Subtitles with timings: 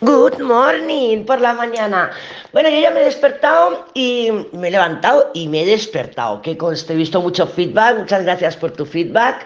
[0.00, 2.12] Good morning por la mañana.
[2.52, 6.40] Bueno, yo ya me he despertado y me he levantado y me he despertado.
[6.40, 7.98] Que conste, he visto mucho feedback.
[7.98, 9.44] Muchas gracias por tu feedback.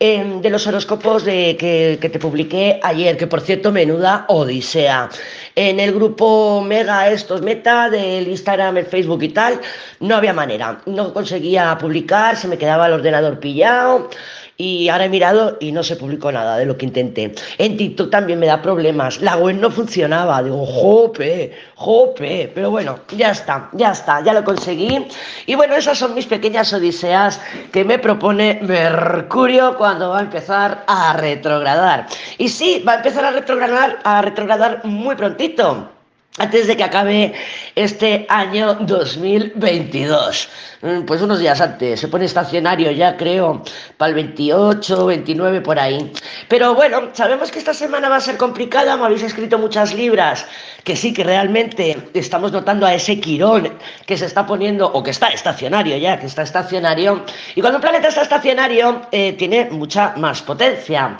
[0.00, 5.08] eh, de los horóscopos de, que, que te publiqué ayer, que por cierto, menuda odisea.
[5.54, 9.60] En el grupo Mega, estos Meta, del Instagram, el Facebook y tal,
[10.00, 10.80] no había manera.
[10.86, 14.10] No conseguía publicar, se me quedaba el ordenador pillado.
[14.56, 17.34] Y ahora he mirado y no se publicó nada de lo que intenté.
[17.58, 19.20] En TikTok también me da problemas.
[19.20, 20.42] La web no funcionaba.
[20.42, 22.52] Digo, jope, jope.
[22.54, 25.08] Pero bueno, ya está, ya está, ya lo conseguí.
[25.46, 27.40] Y bueno, esas son mis pequeñas odiseas
[27.72, 32.06] que me propone Mercurio cuando va a empezar a retrogradar.
[32.38, 35.90] Y sí, va a empezar a retrogradar, a retrogradar muy prontito
[36.38, 37.32] antes de que acabe
[37.76, 40.48] este año 2022.
[40.84, 43.62] Mm, Pues unos días antes, se pone estacionario ya creo,
[43.96, 46.12] para el 28, 29 por ahí.
[46.46, 50.46] Pero bueno, sabemos que esta semana va a ser complicada, me habéis escrito muchas libras,
[50.84, 55.12] que sí, que realmente estamos notando a ese quirón que se está poniendo, o que
[55.12, 57.24] está estacionario ya, que está estacionario.
[57.54, 61.16] Y cuando un planeta está estacionario, eh, tiene mucha más potencia.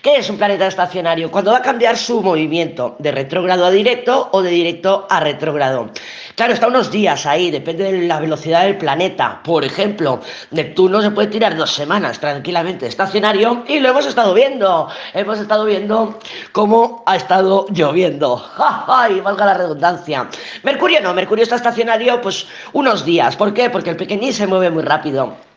[0.00, 1.28] ¿Qué es un planeta estacionario?
[1.28, 5.90] Cuando va a cambiar su movimiento de retrógrado a directo o de directo a retrógrado.
[6.38, 9.40] Claro, está unos días ahí, depende de la velocidad del planeta.
[9.42, 10.20] Por ejemplo,
[10.52, 14.88] Neptuno se puede tirar dos semanas tranquilamente estacionario y lo hemos estado viendo.
[15.14, 16.20] Hemos estado viendo
[16.52, 18.40] cómo ha estado lloviendo.
[18.86, 19.18] ¡Ay!
[19.18, 20.28] Valga la redundancia.
[20.62, 23.34] Mercurio no, Mercurio está estacionario pues unos días.
[23.34, 23.68] ¿Por qué?
[23.68, 25.47] Porque el pequeñín se mueve muy rápido.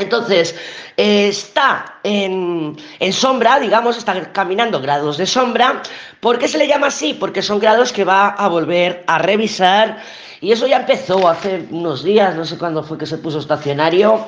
[0.00, 0.54] Entonces,
[0.96, 5.82] eh, está en, en sombra, digamos, está caminando grados de sombra.
[6.20, 7.14] ¿Por qué se le llama así?
[7.14, 10.02] Porque son grados que va a volver a revisar.
[10.40, 14.26] Y eso ya empezó hace unos días, no sé cuándo fue que se puso estacionario.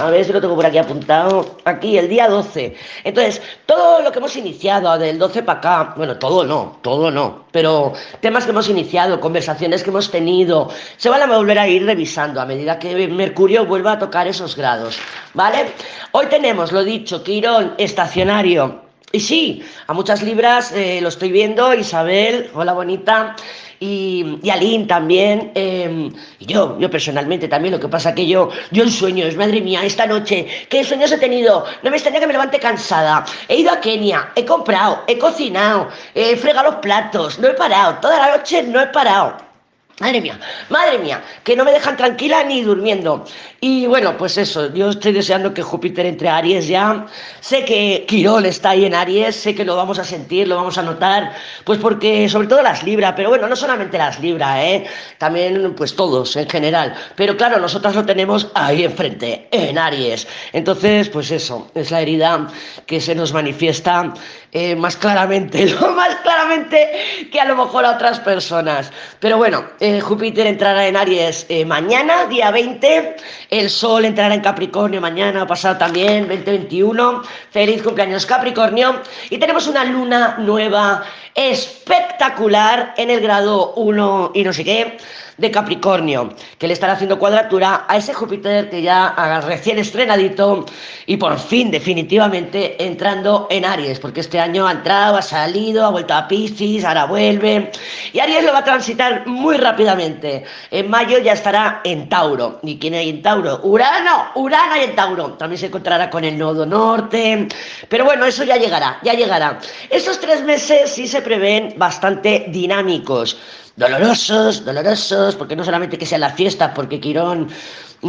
[0.00, 1.56] A ver si lo tengo por aquí apuntado.
[1.64, 2.74] Aquí, el día 12.
[3.04, 7.44] Entonces, todo lo que hemos iniciado del 12 para acá, bueno, todo no, todo no,
[7.50, 11.84] pero temas que hemos iniciado, conversaciones que hemos tenido, se van a volver a ir
[11.84, 14.98] revisando a medida que Mercurio vuelva a tocar esos grados,
[15.34, 15.72] ¿vale?
[16.12, 18.91] Hoy tenemos, lo dicho, Quirón estacionario.
[19.14, 23.36] Y sí, a muchas libras eh, lo estoy viendo, Isabel, hola bonita,
[23.78, 28.48] y, y Aline también, eh, y yo, yo personalmente también, lo que pasa que yo,
[28.70, 31.66] yo en sueños, madre mía, esta noche, ¿qué sueños he tenido?
[31.82, 35.88] No me extraña que me levante cansada, he ido a Kenia, he comprado, he cocinado,
[36.14, 39.51] he fregado los platos, no he parado, toda la noche no he parado.
[40.00, 43.24] Madre mía, madre mía, que no me dejan tranquila ni durmiendo.
[43.60, 47.06] Y bueno, pues eso, yo estoy deseando que Júpiter entre a Aries ya.
[47.40, 50.78] Sé que Quirón está ahí en Aries, sé que lo vamos a sentir, lo vamos
[50.78, 51.32] a notar,
[51.64, 54.84] pues porque sobre todo las Libra, pero bueno, no solamente las Libra, ¿eh?
[55.18, 56.94] también pues todos en general.
[57.14, 60.26] Pero claro, nosotras lo tenemos ahí enfrente, en Aries.
[60.52, 62.48] Entonces, pues eso, es la herida
[62.86, 64.14] que se nos manifiesta
[64.52, 68.90] eh, más claramente, lo más claramente que a lo mejor a otras personas.
[69.20, 73.16] Pero bueno, eh, Júpiter entrará en Aries eh, mañana, día 20.
[73.50, 77.22] El Sol entrará en Capricornio mañana pasado también, 2021.
[77.50, 79.02] Feliz cumpleaños Capricornio.
[79.28, 81.02] Y tenemos una luna nueva
[81.34, 84.98] espectacular en el grado 1 y no sé qué
[85.36, 90.66] de Capricornio, que le estará haciendo cuadratura a ese Júpiter que ya recién estrenadito
[91.06, 95.90] y por fin definitivamente entrando en Aries, porque este año ha entrado, ha salido, ha
[95.90, 97.72] vuelto a Piscis, ahora vuelve
[98.12, 100.44] y Aries lo va a transitar muy rápidamente.
[100.70, 102.60] En mayo ya estará en Tauro.
[102.62, 103.60] ¿Y quién hay en Tauro?
[103.62, 105.32] Urano, Urano hay en Tauro.
[105.32, 107.48] También se encontrará con el nodo norte,
[107.88, 109.58] pero bueno, eso ya llegará, ya llegará.
[109.90, 113.36] Estos tres meses sí se prevén bastante dinámicos
[113.76, 117.48] dolorosos, dolorosos, porque no solamente que sea la fiesta, porque Quirón,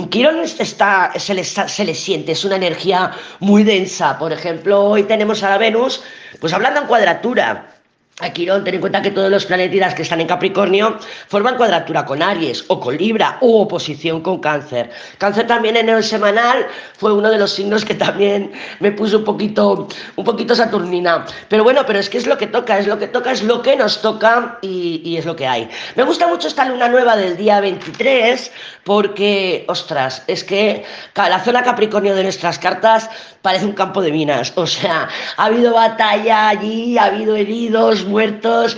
[0.10, 4.18] Quirón está, se le, se le siente, es una energía muy densa.
[4.18, 6.02] Por ejemplo, hoy tenemos a la Venus,
[6.40, 7.73] pues hablando en cuadratura.
[8.22, 12.06] A Quirón, ten en cuenta que todos los planetas que están en Capricornio forman cuadratura
[12.06, 14.92] con Aries o con Libra o oposición con Cáncer.
[15.18, 19.24] Cáncer también en el semanal fue uno de los signos que también me puso un
[19.24, 21.26] poquito, un poquito saturnina.
[21.50, 23.64] Pero bueno, pero es que es lo que toca, es lo que toca, es lo
[23.64, 25.68] que nos toca y es lo que hay.
[25.96, 28.52] Me gusta mucho esta luna nueva del día 23
[28.84, 30.86] porque, ostras, es que
[31.16, 33.10] la zona Capricornio de nuestras cartas
[33.44, 34.52] parece un campo de minas.
[34.56, 35.08] O sea,
[35.38, 38.76] ha habido batalla allí, ha habido heridos, muertos,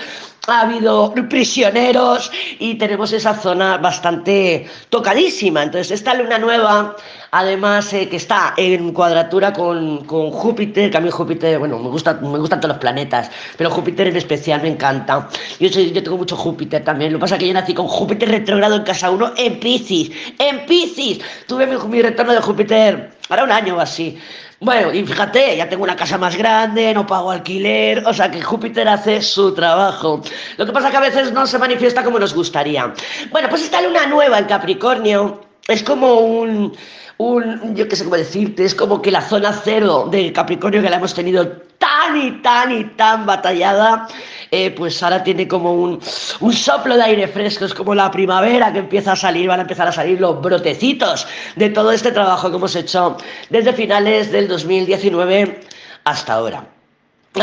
[0.47, 5.63] ha habido prisioneros y tenemos esa zona bastante tocadísima.
[5.63, 6.95] Entonces, esta luna nueva,
[7.31, 11.89] además eh, que está en cuadratura con, con, Júpiter, que a mí Júpiter, bueno, me,
[11.89, 15.29] gusta, me gustan todos los planetas, pero Júpiter en especial me encanta.
[15.59, 17.13] Yo, soy, yo tengo mucho Júpiter también.
[17.13, 20.11] Lo que pasa es que yo nací con Júpiter retrogrado en casa 1 en Piscis.
[20.39, 21.19] En Piscis.
[21.47, 24.19] Tuve mi, mi retorno de Júpiter Ahora un año o así.
[24.61, 28.41] Bueno, y fíjate, ya tengo una casa más grande, no pago alquiler, o sea que
[28.41, 30.21] Júpiter hace su trabajo.
[30.57, 32.93] Lo que pasa que a veces no se manifiesta como nos gustaría.
[33.31, 36.73] Bueno, pues esta luna nueva en Capricornio es como un,
[37.17, 40.89] un, yo qué sé cómo decirte, es como que la zona cero de Capricornio que
[40.89, 41.45] la hemos tenido
[41.77, 44.07] tan y tan y tan batallada,
[44.55, 45.99] eh, pues ahora tiene como un,
[46.39, 49.63] un, soplo de aire fresco, es como la primavera que empieza a salir, van a
[49.63, 53.17] empezar a salir los brotecitos de todo este trabajo que hemos hecho
[53.49, 55.61] desde finales del 2019
[56.05, 56.74] hasta ahora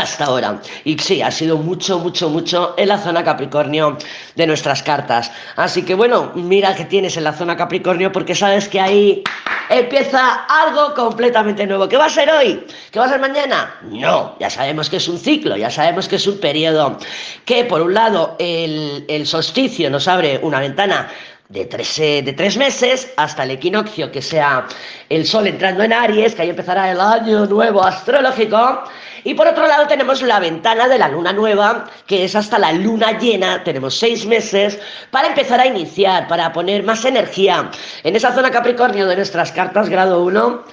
[0.00, 0.60] hasta ahora.
[0.84, 3.98] Y sí, ha sido mucho, mucho, mucho en la zona Capricornio
[4.36, 5.30] de nuestras cartas.
[5.56, 9.22] Así que bueno, mira que tienes en la zona Capricornio porque sabes que ahí
[9.68, 11.88] empieza algo completamente nuevo.
[11.88, 12.64] ¿Qué va a ser hoy?
[12.90, 13.74] ¿Qué va a ser mañana?
[13.82, 16.98] No, ya sabemos que es un ciclo, ya sabemos que es un periodo
[17.44, 21.08] que por un lado el, el solsticio nos abre una ventana
[21.48, 24.66] de tres, eh, de tres meses hasta el equinoccio, que sea
[25.08, 28.84] el sol entrando en Aries, que ahí empezará el año nuevo astrológico.
[29.24, 32.72] Y por otro lado tenemos la ventana de la luna nueva, que es hasta la
[32.72, 34.78] luna llena, tenemos seis meses
[35.10, 37.70] para empezar a iniciar, para poner más energía
[38.02, 40.64] en esa zona Capricornio de nuestras cartas grado 1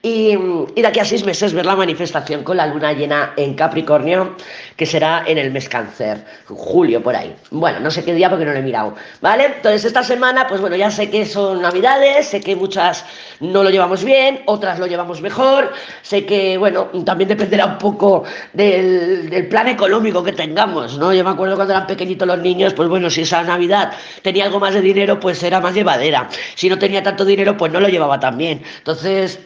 [0.00, 4.36] y, de aquí a seis meses ver la manifestación con la luna llena en Capricornio,
[4.76, 7.34] que será en el mes cáncer, julio por ahí.
[7.50, 9.46] Bueno, no sé qué día porque no lo he mirado, ¿vale?
[9.56, 13.04] Entonces esta semana, pues bueno, ya sé que son navidades, sé que muchas
[13.40, 15.72] no lo llevamos bien, otras lo llevamos mejor,
[16.02, 18.22] sé que, bueno, también dependerá un poco
[18.52, 21.12] del, del plan económico que tengamos, ¿no?
[21.12, 23.92] Yo me acuerdo cuando eran pequeñitos los niños, pues bueno, si esa Navidad
[24.22, 26.28] tenía algo más de dinero, pues era más llevadera.
[26.54, 28.62] Si no tenía tanto dinero, pues no lo llevaba tan bien.
[28.78, 29.40] Entonces,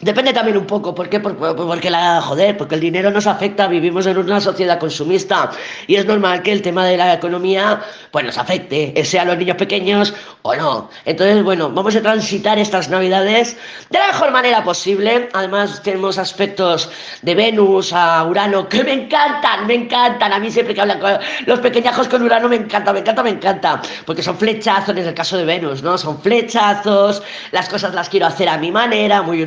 [0.00, 1.20] Depende también un poco, ¿por qué?
[1.20, 5.50] Porque la, joder, porque el dinero nos afecta, vivimos en una sociedad consumista
[5.86, 7.80] y es normal que el tema de la economía
[8.10, 10.90] pues nos afecte, sea los niños pequeños o no.
[11.04, 13.56] Entonces, bueno, vamos a transitar estas navidades
[13.90, 15.28] de la mejor manera posible.
[15.32, 16.90] Además, tenemos aspectos
[17.22, 20.32] de Venus a Urano que me encantan, me encantan.
[20.32, 23.30] A mí siempre que hablan con los pequeñajos con Urano me encanta, me encanta, me
[23.30, 23.80] encanta.
[24.04, 25.96] Porque son flechazos en el caso de Venus, ¿no?
[25.96, 29.38] Son flechazos, las cosas las quiero hacer a mi manera, muy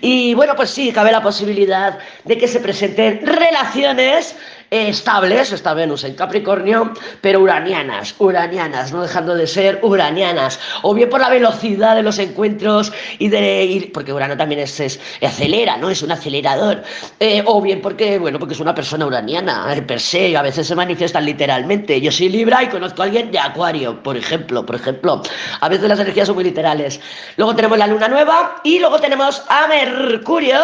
[0.00, 4.36] y bueno, pues sí, cabe la posibilidad de que se presenten relaciones
[4.70, 11.08] estables, está Venus en Capricornio, pero uranianas, uranianas, no dejando de ser uranianas, o bien
[11.08, 15.90] por la velocidad de los encuentros y de porque Urano también es, es acelera, ¿no?
[15.90, 16.82] Es un acelerador,
[17.20, 20.74] eh, o bien porque, bueno, porque es una persona uraniana, per se, a veces se
[20.74, 22.00] manifiestan literalmente.
[22.00, 25.22] Yo soy Libra y conozco a alguien de Acuario, por ejemplo, por ejemplo.
[25.60, 27.00] A veces las energías son muy literales.
[27.36, 30.56] Luego tenemos la luna nueva y luego tenemos a Mercurio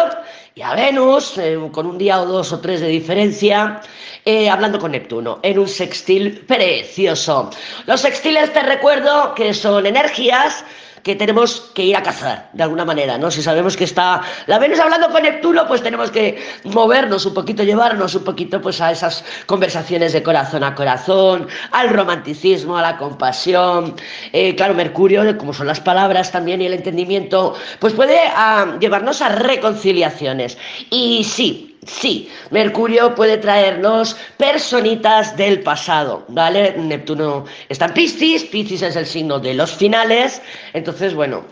[0.55, 3.81] y a Venus, eh, con un día o dos o tres de diferencia,
[4.23, 7.49] eh, hablando con Neptuno, en un sextil precioso.
[7.87, 10.63] Los sextiles te recuerdo que son energías
[11.03, 13.29] que tenemos que ir a cazar, de alguna manera, ¿no?
[13.29, 17.63] Si sabemos que está la Venus hablando con Neptuno, pues tenemos que movernos un poquito,
[17.63, 22.97] llevarnos un poquito pues a esas conversaciones de corazón a corazón, al romanticismo, a la
[22.97, 23.95] compasión.
[24.31, 29.21] Eh, claro, Mercurio, como son las palabras también y el entendimiento, pues puede ah, llevarnos
[29.21, 30.57] a reconciliaciones.
[30.89, 36.75] Y sí, Sí, Mercurio puede traernos personitas del pasado, ¿vale?
[36.77, 40.41] Neptuno está en Piscis, Piscis es el signo de los finales,
[40.73, 41.43] entonces, bueno,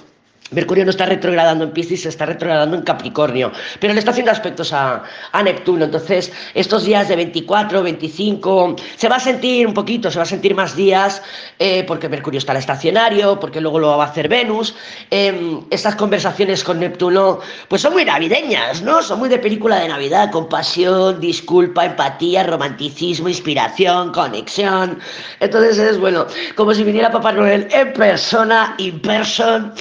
[0.52, 4.74] Mercurio no está retrogradando en Piscis, está retrogradando en Capricornio, pero le está haciendo aspectos
[4.74, 5.04] a,
[5.44, 5.86] Neptuno.
[5.86, 10.28] Entonces, estos días de 24, 25, se va a sentir un poquito, se va a
[10.28, 11.22] sentir más días,
[11.58, 14.76] eh, porque Mercurio está en estacionario, porque luego lo va a hacer Venus.
[15.10, 19.02] Em, estas conversaciones con Neptuno, pues son muy navideñas, ¿no?
[19.02, 25.00] Son muy de película de Navidad, compasión, disculpa, empatía, romanticismo, inspiración, conexión.
[25.40, 29.74] Entonces es, bueno, como si viniera Papá Noel en persona, in person,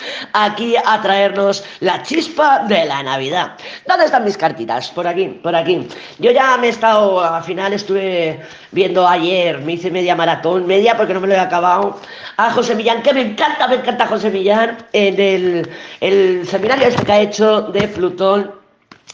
[0.51, 3.53] aquí a traernos la chispa de la Navidad.
[3.87, 4.91] ¿Dónde están mis cartitas?
[4.91, 5.89] Por aquí, por aquí.
[6.19, 8.41] Yo ya me he estado, al final estuve
[8.73, 12.01] viendo ayer, me hice media maratón, media porque no me lo he acabado,
[12.37, 17.05] a José Millán, que me encanta, me encanta José Millán, en el, el seminario este
[17.05, 18.60] que ha hecho de Plutón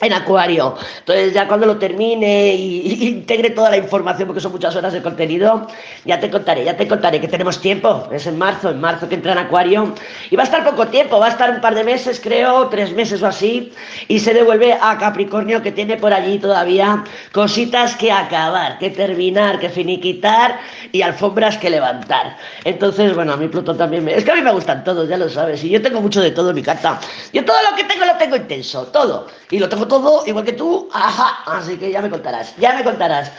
[0.00, 0.76] en Acuario.
[0.98, 5.02] Entonces ya cuando lo termine y, integre toda la información, porque son muchas horas de
[5.02, 5.66] contenido,
[6.04, 8.08] ya te contaré, ya te contaré que tenemos tiempo.
[8.12, 9.94] Es en marzo, en marzo que entra en Acuario.
[10.30, 12.92] Y va a estar poco tiempo, va a estar un par de meses, creo, tres
[12.92, 13.72] meses o así,
[14.08, 19.58] y se devuelve a Capricornio que tiene por allí todavía cositas que acabar, que terminar,
[19.58, 20.58] que finiquitar
[20.92, 22.36] y alfombras que levantar.
[22.64, 24.14] Entonces, bueno, a mí Plutón también me...
[24.14, 26.32] Es que a mí me gustan todos, ya lo sabes, y yo tengo mucho de
[26.32, 27.00] todo en mi carta.
[27.32, 29.26] Yo todo lo que tengo lo tengo intenso, todo.
[29.50, 32.84] Y lo tengo todo, igual que tú, ajá, así que ya me contarás, ya me
[32.84, 33.32] contarás.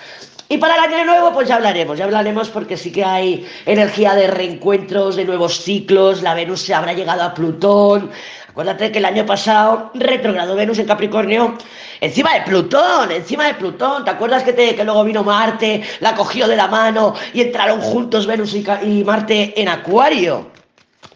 [0.49, 4.15] Y para el año nuevo, pues ya hablaremos, ya hablaremos porque sí que hay energía
[4.15, 8.11] de reencuentros, de nuevos ciclos, la Venus se habrá llegado a Plutón,
[8.57, 11.55] Acuérdate que el año pasado retrogradó Venus en Capricornio
[12.01, 14.03] encima de Plutón, encima de Plutón.
[14.03, 17.79] ¿Te acuerdas que, te, que luego vino Marte, la cogió de la mano y entraron
[17.81, 20.56] juntos Venus y, y Marte en Acuario?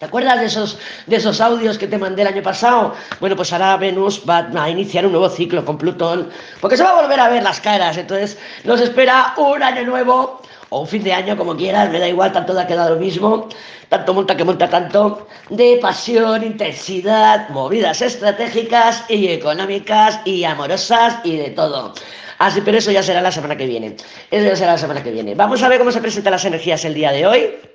[0.01, 2.95] ¿Te acuerdas de esos, de esos audios que te mandé el año pasado?
[3.19, 6.27] Bueno, pues ahora Venus va a iniciar un nuevo ciclo con Plutón,
[6.59, 7.97] porque se va a volver a ver las caras.
[7.97, 12.07] Entonces nos espera un año nuevo o un fin de año, como quieras, me da
[12.07, 13.47] igual, tanto da quedado lo mismo,
[13.89, 21.37] tanto monta que monta tanto, de pasión, intensidad, movidas estratégicas y económicas y amorosas y
[21.37, 21.93] de todo.
[22.39, 23.97] Así, pero eso ya será la semana que viene.
[24.31, 25.35] Eso ya será la semana que viene.
[25.35, 27.70] Vamos a ver cómo se presentan las energías el día de hoy.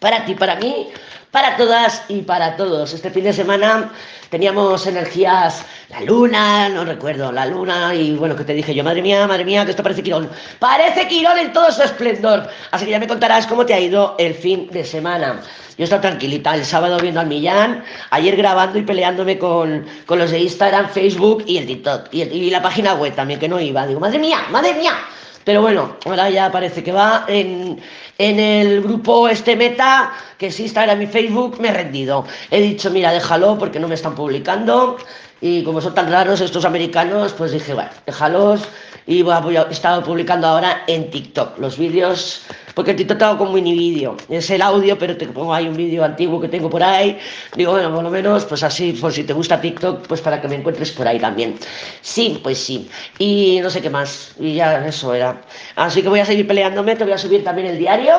[0.00, 0.88] Para ti, para mí,
[1.30, 2.94] para todas y para todos.
[2.94, 3.92] Este fin de semana
[4.30, 9.02] teníamos energías, la luna, no recuerdo, la luna, y bueno, que te dije yo, madre
[9.02, 10.30] mía, madre mía, que esto parece Quirón.
[10.58, 12.48] Parece Quirón en todo su esplendor.
[12.70, 15.42] Así que ya me contarás cómo te ha ido el fin de semana.
[15.76, 20.30] Yo he estado tranquilita, el sábado viendo al Millán, ayer grabando y peleándome con, los
[20.30, 23.86] de Instagram, Facebook y el TikTok, y, y la página web también, que no iba.
[23.86, 24.94] Digo, madre mía, madre mía.
[25.44, 27.80] Pero bueno, ahora ya parece que va en,
[28.18, 32.24] el grupo este meta, que es Instagram y Facebook, me he rendido.
[32.50, 34.98] He dicho, mira, déjalo porque no me están publicando.
[35.40, 38.60] Y como son tan raros estos americanos, pues dije, bueno, déjalos
[39.06, 42.42] y voy a, he estado publicando ahora en TikTok los vídeos,
[42.74, 46.04] porque TikTok tengo como mini vídeo, es el audio, pero te pongo ahí un vídeo
[46.04, 47.18] antiguo que tengo por ahí,
[47.56, 50.48] digo, bueno, por lo menos, pues así, por si te gusta TikTok, pues para que
[50.48, 51.56] me encuentres por ahí también.
[52.00, 55.40] Sí, pues sí, y no sé qué más, y ya eso era.
[55.76, 58.14] Así que voy a seguir peleándome, te voy a subir también el diario,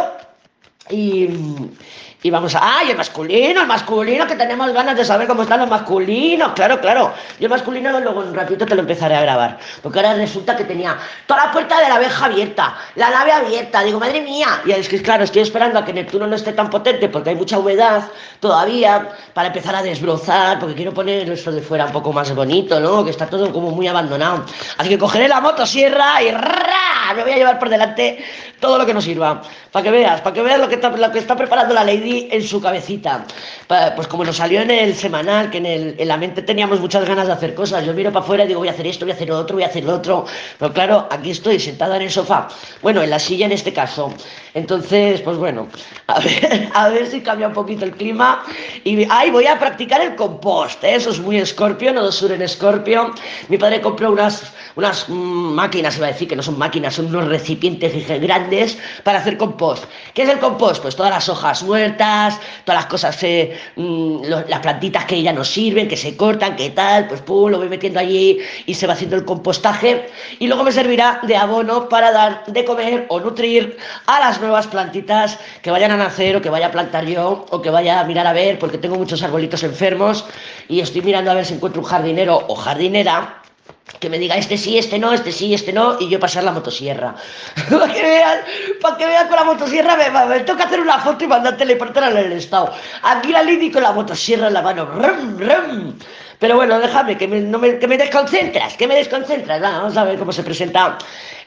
[0.92, 1.30] y,
[2.24, 2.78] y vamos a.
[2.78, 3.62] ¡Ay, el masculino!
[3.62, 6.54] El masculino, que tenemos ganas de saber cómo están los masculinos.
[6.54, 7.14] Claro, claro.
[7.40, 9.58] Yo el masculino luego un ratito te lo empezaré a grabar.
[9.82, 13.82] Porque ahora resulta que tenía toda la puerta de la abeja abierta, la nave abierta.
[13.84, 14.62] Digo, madre mía.
[14.66, 17.36] Y es que, claro, estoy esperando a que Neptuno no esté tan potente porque hay
[17.36, 18.04] mucha humedad
[18.40, 20.60] todavía para empezar a desbrozar.
[20.60, 23.04] Porque quiero poner esto de fuera un poco más bonito, ¿no?
[23.04, 24.46] Que está todo como muy abandonado.
[24.78, 26.30] Así que cogeré la motosierra y
[27.14, 27.18] ¡ra!
[27.18, 28.24] me voy a llevar por delante
[28.60, 29.42] todo lo que nos sirva.
[29.72, 33.26] Para que veas, para que veas lo que está preparando la Lady en su cabecita.
[33.96, 37.28] Pues como nos salió en el semanal, que en, el, la mente teníamos muchas ganas
[37.28, 37.86] de hacer cosas.
[37.86, 39.56] Yo miro para afuera y digo, voy a hacer esto, voy a hacer lo otro,
[39.56, 40.26] voy a hacer lo otro.
[40.58, 42.50] Pero claro, aquí estoy sentada en el sofá.
[42.82, 44.14] Bueno, en la silla en este caso.
[44.54, 45.70] Entonces, pues bueno,
[46.08, 48.44] a ver, a ver si cambia un poquito el clima.
[48.84, 50.84] Y ay, voy a practicar el compost.
[50.84, 50.96] ¿eh?
[50.96, 53.14] Eso es muy escorpio, no sur en escorpio.
[53.48, 55.14] Mi padre compró unas, unas mm,
[55.54, 59.86] máquinas, iba a decir que no son máquinas, son unos recipientes grandes para hacer compost.
[60.14, 60.82] ¿Qué es el compost?
[60.82, 62.02] Pues todas las hojas muertas
[62.66, 66.70] todas las cosas, eh, mm, las plantitas que ya no sirven, que se cortan, que
[66.70, 70.08] tal, pues pum, lo voy metiendo allí y se va haciendo el compostaje.
[70.40, 74.68] Y luego me servirá de abono para dar de comer o nutrir a las nuevas
[74.68, 78.04] plantitas que vayan a nacer o que vaya a plantar yo o que vaya a
[78.04, 80.26] mirar a ver porque tengo muchos arbolitos enfermos
[80.68, 83.41] y estoy mirando a ver si encuentro un jardinero o jardinera
[84.00, 86.52] que me diga este sí, este no, este sí, este no, y yo pasar la
[86.52, 87.16] motosierra.
[87.70, 88.40] para que vean,
[88.82, 92.18] para que vean con la motosierra, me, toca hacer una foto y mandar teleportar al
[92.32, 92.74] estado.
[93.04, 94.90] Aquí la Lidi con la motosierra en la mano.
[96.40, 99.62] Pero bueno, déjame, que me, que me desconcentras, que me desconcentras.
[99.62, 100.98] vamos a ver cómo se presenta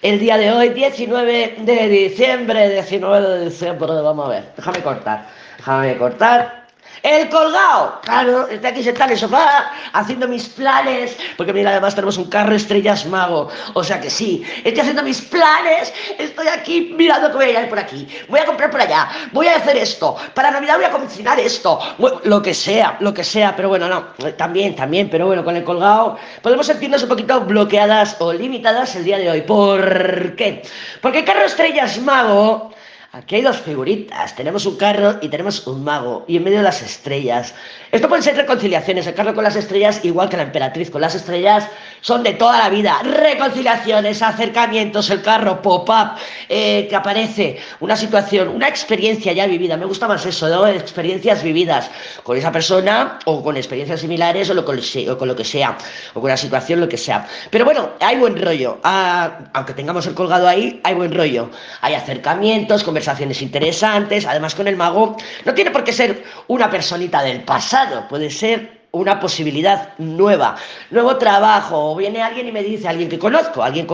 [0.03, 4.53] el día de hoy, 19 de diciembre, 19 de diciembre, vamos a ver.
[4.57, 5.27] Déjame cortar,
[5.57, 6.64] déjame cortar.
[7.03, 8.01] El colgado.
[8.03, 11.17] Claro, estoy aquí sentado en el sofá haciendo mis planes.
[11.37, 13.49] Porque mira, además tenemos un carro estrellas mago.
[13.75, 15.93] O sea que sí, estoy haciendo mis planes.
[16.19, 18.09] Estoy aquí mirando que voy a ir por aquí.
[18.29, 19.09] Voy a comprar por allá.
[19.33, 20.17] Voy a hacer esto.
[20.35, 21.79] Para Navidad voy a cocinar esto.
[22.25, 23.55] lo que sea, lo que sea.
[23.57, 24.33] Pero bueno, no.
[24.37, 25.09] También, también.
[25.11, 29.31] Pero bueno, con el colgado podemos sentirnos un poquito bloqueadas o limitadas el día de
[29.31, 29.41] hoy.
[29.43, 30.63] ¿Por qué?
[31.01, 32.73] Porque el carro estrellas mago
[33.15, 36.65] Aquí hay dos figuritas, tenemos un carro y tenemos un mago, y en medio de
[36.65, 37.55] las estrellas.
[37.93, 41.15] Esto pueden ser reconciliaciones, el carro con las estrellas igual que la emperatriz con las
[41.15, 41.69] estrellas,
[42.05, 43.01] son de toda la vida.
[43.03, 46.19] Reconciliaciones, acercamientos, el carro, pop-up,
[46.51, 49.79] eh, que aparece, una situación, una experiencia ya vivida.
[49.79, 50.67] Me gusta más eso, ¿no?
[50.67, 51.91] Experiencias vividas
[52.23, 55.79] con esa persona o con experiencias similares o, lo, con, lo que sea,
[56.13, 57.27] o con la situación, lo que sea.
[57.49, 58.81] Pero bueno, hay buen rollo.
[58.85, 61.49] Ah, aunque tengamos el colgado ahí, hay buen rollo.
[61.81, 64.27] Hay acercamientos, conversaciones interesantes.
[64.27, 68.84] Además, con el mago, no tiene por qué ser una personita del pasado, puede ser
[68.95, 70.57] una posibilidad nueva,
[70.91, 73.87] nuevo trabajo, o viene alguien y me dice, alguien que conozco, alguien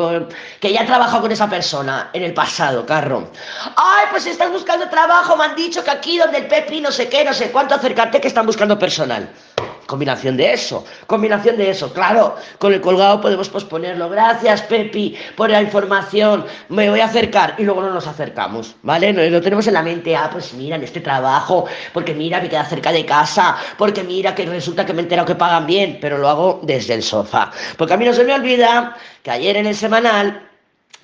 [0.61, 3.30] que ya ha trabajado con esa persona en el pasado, carro.
[3.76, 7.09] Ay, pues estás buscando trabajo, me han dicho que aquí donde el Pepi no sé
[7.09, 9.28] qué, no sé cuánto, acercarte que están buscando personal.
[9.90, 11.92] Combinación de eso, combinación de eso.
[11.92, 14.09] Claro, con el colgado podemos posponerlo.
[14.09, 16.47] Gracias, Pepi, por la información.
[16.68, 19.12] Me voy a acercar y luego no nos acercamos, ¿vale?
[19.12, 20.14] No, lo tenemos en la mente.
[20.14, 24.32] Ah, pues mira, en este trabajo, porque mira, me queda cerca de casa, porque mira
[24.32, 27.50] que resulta que me he enterado que pagan bien, pero lo hago desde el sofá.
[27.76, 30.40] Porque a mí no se me olvida que ayer en el semanal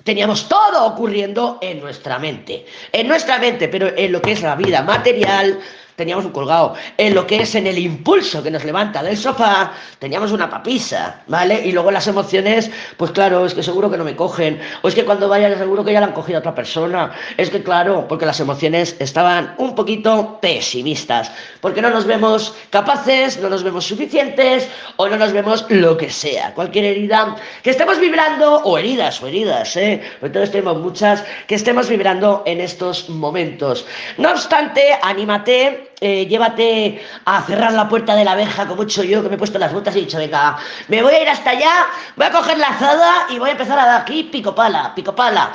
[0.05, 2.65] teníamos todo ocurriendo en nuestra mente.
[2.93, 5.59] En nuestra mente, pero en lo que es la vida material,
[5.97, 6.75] teníamos un colgado.
[6.95, 11.23] En lo que es en el impulso que nos levanta del sofá, teníamos una papisa,
[11.27, 11.65] ¿vale?
[11.65, 14.61] Y luego las emociones, pues claro, es que seguro que no me cogen.
[14.83, 17.11] O es que cuando vayan seguro que ya la han cogido a otra persona.
[17.35, 21.31] Es que claro, porque las emociones estaban un poquito pesimistas.
[21.61, 26.11] Porque no nos vemos capaces, no nos vemos suficientes o no nos vemos lo que
[26.11, 26.53] sea.
[26.53, 29.99] Cualquier herida que estemos vibrando, o heridas, o heridas, ¿eh?
[30.21, 33.87] Entonces tenemos muchas que estemos vibrando en estos momentos.
[34.17, 39.03] No obstante, anímate eh, llévate a cerrar la puerta de la abeja como he hecho
[39.03, 41.29] yo, que me he puesto las botas y he dicho, venga, me voy a ir
[41.29, 44.53] hasta allá, voy a coger la azada y voy a empezar a dar aquí pico
[44.53, 45.53] pala, pico pala.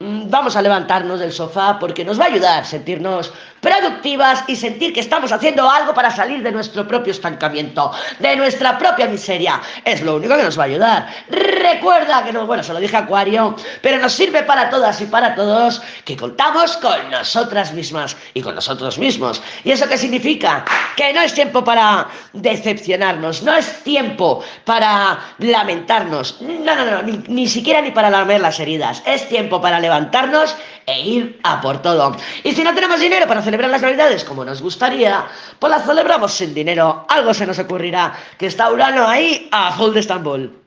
[0.00, 4.56] Mm, vamos a levantarnos del sofá porque nos va a ayudar a sentirnos productivas y
[4.56, 9.62] sentir que estamos haciendo algo para salir de nuestro propio estancamiento, de nuestra propia miseria.
[9.84, 11.08] Es lo único que nos va a ayudar.
[11.30, 15.06] Recuerda que no, bueno, se lo dije a Acuario, pero nos sirve para todas y
[15.06, 19.40] para todos que contamos con nosotras mismas y con nosotros mismos.
[19.62, 20.64] ¿Y eso qué significa?
[20.96, 27.48] Que no es tiempo para decepcionarnos, no es tiempo para lamentarnos, no, no, no, ni,
[27.48, 32.16] siquiera ni para lamer las heridas, es tiempo para levantarnos e ir a por todo.
[32.42, 35.24] Y si no tenemos dinero para celebrar las Navidades como nos gustaría,
[35.58, 37.06] pues las celebramos sin dinero.
[37.08, 40.60] Algo se nos ocurrirá, que está Urano ahí a full de Estambul.